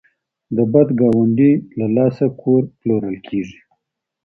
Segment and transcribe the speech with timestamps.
[0.55, 3.59] د بد ګاونډي له لاسه کور پلورل کیږي.